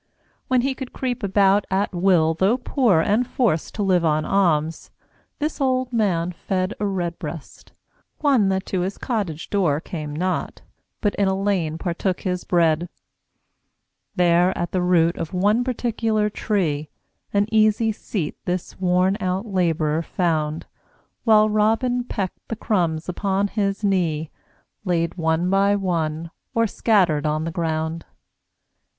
[0.47, 4.89] When he could creep about, at will, though poor And forced to live on alms,
[5.37, 7.71] this old Man fed A Redbreast,
[8.17, 10.63] one that to his cottage door Came not,
[11.01, 12.89] but in a lane partook his bread.
[14.15, 16.89] There, at the root of one particular tree,
[17.31, 20.65] An easy seat this worn out Labourer found
[21.25, 24.31] While Robin pecked the crumbs upon his knee
[24.83, 28.05] Laid one by one, or scattered on the ground.